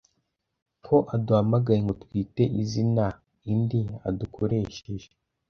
[0.85, 3.19] Ko aduhamagaye ngo twite izina ii
[3.53, 5.09] indi adukoresheje